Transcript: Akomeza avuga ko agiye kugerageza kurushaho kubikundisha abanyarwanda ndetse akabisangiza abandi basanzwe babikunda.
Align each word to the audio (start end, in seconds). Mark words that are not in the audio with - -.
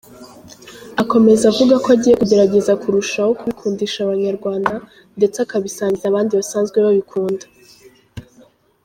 Akomeza 1.01 1.43
avuga 1.51 1.75
ko 1.83 1.87
agiye 1.95 2.15
kugerageza 2.21 2.73
kurushaho 2.81 3.31
kubikundisha 3.39 3.97
abanyarwanda 4.01 4.73
ndetse 5.17 5.37
akabisangiza 5.39 6.05
abandi 6.07 6.31
basanzwe 6.39 6.77
babikunda. 6.85 7.45